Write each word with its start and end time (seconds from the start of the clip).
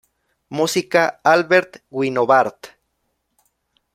Música: 0.49 1.19
Albert 1.23 1.77
Guinovart. 1.91 2.69